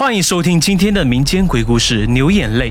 [0.00, 2.70] 欢迎收听今天的民间鬼故事《牛眼泪》。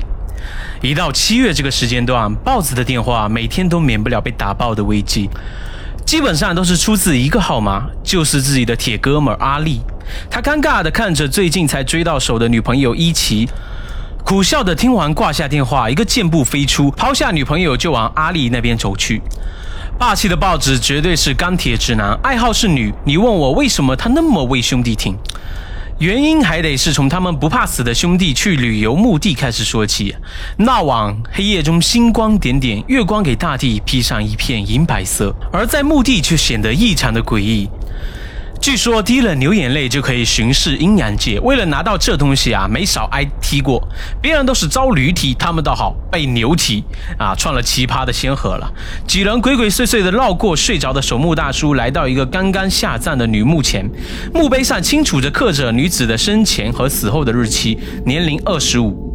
[0.81, 5.29] 一到七月这个时间段，豹子的电话每天都免不了被打爆的危机，
[6.03, 9.79] 基本上都是出自一个号码，就是自己的铁哥们阿力。
[10.27, 13.47] 他尴尬的看着最近才追到手的女朋友伊奇，
[14.25, 19.21] 苦笑的听完挂下电话，一个箭步飞出，抛下女朋友就往阿力那边走去。
[19.99, 22.91] 霸气的豹子绝对是钢铁直男，爱好是女。
[23.05, 25.15] 你问我为什么他那么为兄弟挺？
[25.99, 30.15] 原因还得是从他们不怕死的兄弟去旅游墓地开始说起。
[30.57, 37.69] 那晚黑夜中星光点点，月光给大地披上一片银白色，而在墓地却显得异常的诡异。
[38.69, 43.81] 据说滴了牛眼泪就可以巡视阴阳界，为了拿到这东西啊，没少挨踢过。
[44.21, 46.83] 别人都是遭驴踢，他们倒好被牛踢
[47.17, 48.71] 啊，创了奇葩的先河了。
[49.07, 53.89] 几人鬼鬼祟祟的绕过睡着的守墓大叔，来到一个刚刚下葬的女墓前，
[54.35, 59.08] 墓碑上清楚着刻着女子的生前和死后的日期，年龄二十五。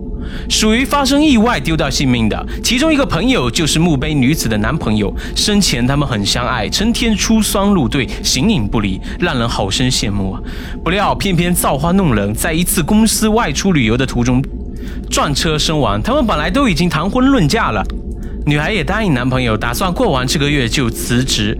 [0.48, 5.14] 属于发生意外丢掉性命的，其中一个朋友就是墓碑女子的男朋友。
[5.34, 10.40] 生前他们很相爱，成天出双入对，形影不离，让人好生羡慕啊！
[10.82, 14.42] 不料偏偏造化弄人，在一次公司外出旅游的途中
[15.10, 16.00] 撞车身亡。
[16.02, 17.84] 他们本来都已经谈婚论嫁了，
[18.46, 21.58] 女孩也答应男朋友，打算过完这个月就辞职。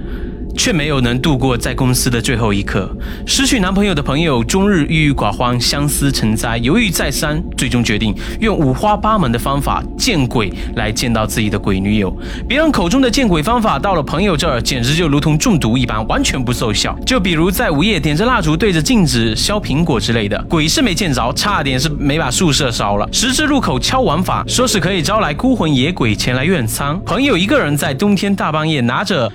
[0.57, 2.91] 却没有能度过在公司的最后一刻。
[3.27, 12.15] 失去男朋友的朋友终日郁郁寡欢，相思成灾，犹豫再三，最终决定用五花八门的方法见鬼来见到自己的鬼女友。
[12.49, 16.97] 别人口中的见鬼方法，到了朋友这儿简直就如同中毒一般，完全不奏效。
[17.07, 23.09] 就比如在午夜点着蜡烛对着镜子削苹果之类的，鬼是没见着，差点是没把宿舍烧了。
[23.13, 27.01] 十字路口敲碗法，说是可以招来孤魂野鬼前来怨苍。
[27.05, 29.31] 朋友一个人在冬天大半夜拿着。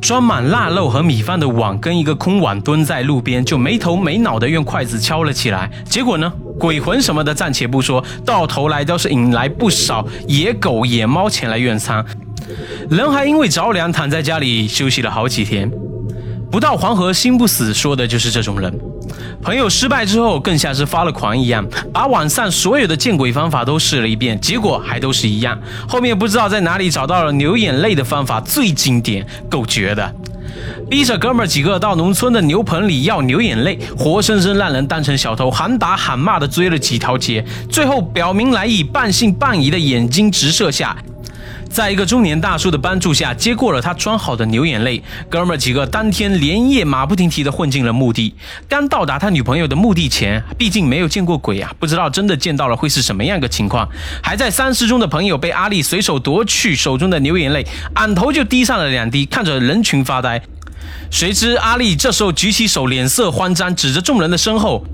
[0.00, 5.70] 装满腊肉和米饭的碗跟一个空碗蹲在路边，就没头没脑的用筷子敲了起来。
[5.84, 12.04] 结果呢，鬼魂什么的暂且不说，到头来倒是引来不少野狗野猫前来用餐，
[12.88, 15.70] 人还因为着凉躺在家里休息了好几天。
[16.50, 18.72] 不到黄河心不死，说的就是这种人。
[19.42, 25.58] 朋友失败之后，更像是发了狂一样，把网上所有的见鬼方法都试了一遍，结果还都是一样。
[25.88, 30.14] 后面不知道在哪里找到了流眼泪的方法，最经典，够绝的。
[30.90, 40.96] 逼着哥们几个到农村的牛棚里要牛眼泪，活生生让人当成小偷，喊打喊骂的追了几条街，最后表明来意，半信半疑的眼睛直射下。
[41.68, 45.02] 在一个中年大叔的帮助下，接过了他装好的牛眼泪。
[45.28, 48.34] 哥们儿几个当天连夜马不停蹄的混进了墓地。
[48.68, 53.88] 刚到达他女朋友的墓地前，毕竟没有见过鬼啊，不知道真的见到了会是什么样个情况。
[54.22, 57.64] 还在丧尸中的朋友被阿力随手夺去手中的牛眼泪，
[57.94, 60.42] 俺头就滴上了两滴，看着人群发呆。
[61.10, 64.84] 谁知阿丽这时候举起手，脸色慌张，指着众人的身后，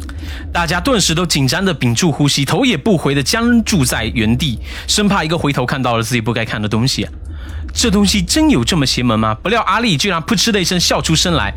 [0.53, 7.09] 大家顿时都紧张的屏住呼吸，头也不回的僵住在原地，生怕一个回头看到了自己不该看的东西。
[7.73, 9.35] 这东西真有这么邪门吗？
[9.43, 11.53] 不料阿丽居然噗嗤的一声笑出声来，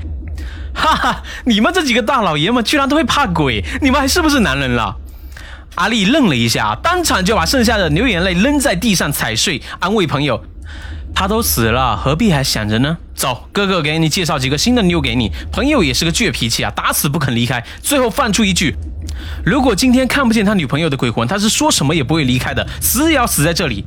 [0.73, 4.95] 哈哈，你们这几个大老爷们居然都会怕鬼，你们还是不是男人了？
[5.75, 10.43] 阿丽愣了一下，当场就把剩下的牛眼泪扔在地上踩碎，安慰朋友。
[11.19, 12.95] 他都死了，何必还想着呢？
[13.15, 15.31] 走，哥哥给你介绍几个新的妞给你。
[15.51, 17.65] 朋友也是个倔脾气啊，打死不肯离开。
[17.81, 18.75] 最后放出一句：
[19.43, 23.83] 如果今天看不见他女朋友的鬼魂，他是说什么也不会离开的，死也要死在这里。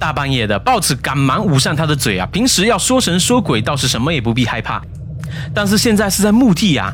[0.00, 2.26] 大半夜的，豹子赶忙捂上他的嘴啊。
[2.32, 4.82] 平时要说神说鬼，倒是什么也不必害怕，
[5.54, 6.92] 但是现在是在墓地呀。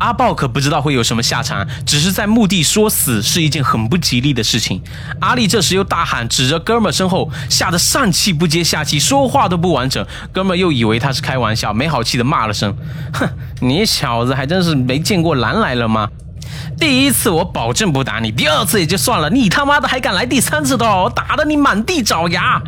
[0.00, 4.82] 阿豹可不知道会有什么下场，只是在墓地说死是一件很不吉利的事情。
[5.20, 10.04] 阿力这时又大喊，指着哥们儿身后，吓得上气不接下气，说话都不完整。
[10.32, 12.74] 哥们儿又以为他是开玩笑，没好气的骂了声
[13.12, 13.28] ：“哼，
[13.60, 16.08] 你小子还真是没见过狼来了吗？
[16.80, 22.60] 第一次我保证不打你，第二次也就算了，你他妈的还敢来第三次的，我打得你满地找牙！”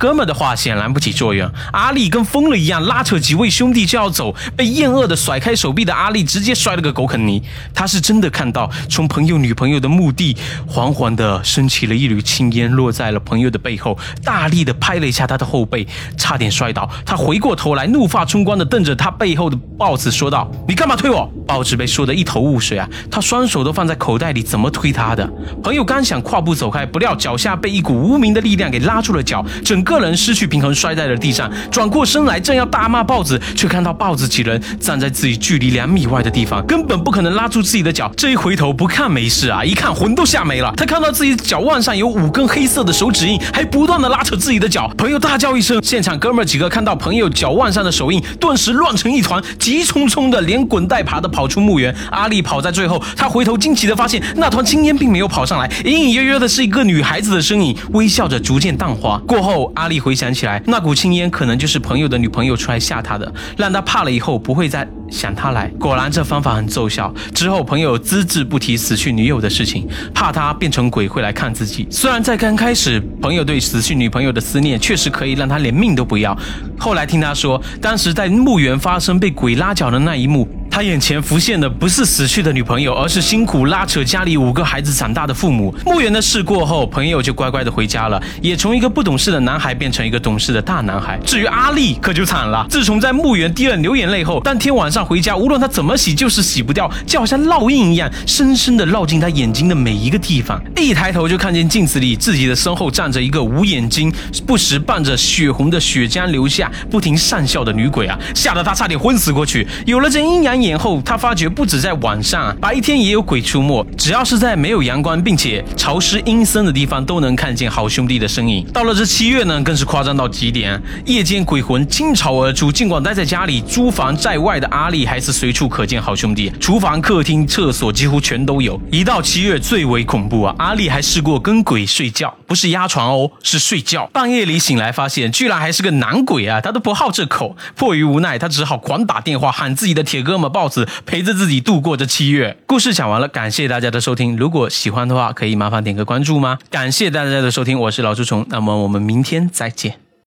[0.00, 7.42] 哥们的话显然不起作用，阿力跟疯了一样拉扯几位兄弟就要走，被厌恶的甩开手臂的阿力直接摔了个狗啃泥。
[7.74, 10.34] 他是真的看到从朋友女朋友的墓地
[10.66, 15.86] 缓缓的升起了一缕青烟，落在了朋友的背后，大力的拍了一下他的后背，
[16.16, 16.88] 差点摔倒。
[17.04, 25.30] 他回过头来，怒发冲冠的瞪着他背后的豹子说道：“你干嘛推我？”豹子被说的一头雾水啊，他双手都放在口袋里，怎么推他的？
[25.62, 29.89] 朋友刚想跨步走开，不料脚下被一股无名的力量给拉住了脚，整个。
[29.90, 38.08] 个人失去平衡摔在了地上，转过身来正要大骂豹子，却看到豹子几人站在自己距离两米外的地方，根本不可能拉住自己的脚。
[38.16, 40.72] 这一回头不看没事啊，一看魂都吓没了。
[40.76, 44.86] 他看到自己脚腕上有五根黑色的手指印，还不断的拉扯自己的脚。
[44.96, 51.92] 朋友大叫一声，现场哥们几个看到朋友脚腕上的手印，顿时乱成一团，急匆匆的连滚带爬的跑出墓园。
[52.12, 59.20] 阿丽跑在最后，他回头惊奇的发现，那团青烟并没有跑上来，隐隐约约的是一个女孩子的身影，微笑着逐渐淡化。
[59.26, 64.86] 过后，阿丽回想起来，那股青烟可能就是朋友的女朋友出来吓他的，让他怕了以后不会再。
[65.10, 67.12] 想他来，果然这方法很奏效。
[67.34, 71.84] 之后朋友只字不提死去女友的事情，怕他变成鬼会来看自己。
[71.90, 76.38] 虽然在刚开始，朋友对死去女朋友的思念确实可以让他连命都不要。
[76.78, 80.48] 后来听他说，当时在墓园发生被鬼拉脚的那一幕。
[80.70, 85.74] 他眼前浮现的不是死去的女朋友，而是辛苦拉扯家里五个孩子长大的父母。
[85.84, 91.18] 墓园的事过后，朋友就乖乖的回家了，也从一个不懂事的男孩变成一个懂事的大男孩。
[91.26, 92.64] 至于阿丽，可就惨了。
[92.70, 100.62] 自从在墓园滴了流眼泪后，当天晚上回家，无论他怎么洗，就是洗不掉，就好像烙印一样，深深的烙进他眼睛的每一个地方。
[100.76, 104.12] 一抬头就看见镜子里自己的身后站着一个无眼睛、
[104.46, 109.66] 不时伴着血红的血浆流下、不停讪笑的女鬼啊，吓得他差点昏死过去。
[109.84, 110.59] 有了这阴阳。
[110.60, 113.84] 年后，他发觉不止在晚上，白天也有鬼出没。
[113.96, 118.64] 只要是在没有阳光并且潮湿阴森的地方，都能看见好兄弟的身影。
[118.72, 122.70] 到了这七月呢，更是夸张到极点，夜间鬼魂倾巢而出。
[122.70, 128.80] 尽管待在家里，租房在外的阿丽还是随处可见好兄弟，厨房、客厅、厕所几乎全都有。
[128.92, 130.54] 一到七月最为恐怖啊！
[130.58, 134.06] 阿丽还试过跟鬼睡觉，不是压床哦，是睡觉。
[134.12, 136.60] 半夜里醒来，发现居然还是个男鬼啊！
[136.60, 140.49] 他都不好这口，迫于无奈，他只好狂打电话喊自己的铁哥们。
[140.50, 142.58] 豹子陪着自己度过这七月。
[142.66, 144.36] 故事讲完了，感谢大家的收听。
[144.36, 146.58] 如果喜欢的话，可以麻烦点个关注吗？
[146.68, 148.44] 感谢大家的收听，我是老朱虫。
[148.50, 150.09] 那么我们明天再见。